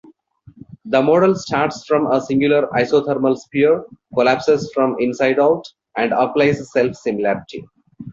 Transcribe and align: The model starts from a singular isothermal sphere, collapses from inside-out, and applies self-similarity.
The 0.85 0.99
model 0.99 1.35
starts 1.35 1.85
from 1.85 2.07
a 2.11 2.19
singular 2.19 2.65
isothermal 2.69 3.37
sphere, 3.37 3.83
collapses 4.15 4.71
from 4.73 4.95
inside-out, 4.99 5.63
and 5.95 6.11
applies 6.11 6.71
self-similarity. 6.73 7.67